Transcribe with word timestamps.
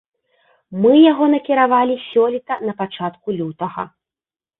Мы 0.85 0.93
яго 1.11 1.27
накіравалі 1.33 1.97
сёлета 2.05 2.57
на 2.67 2.73
пачатку 2.79 3.27
лютага. 3.39 3.83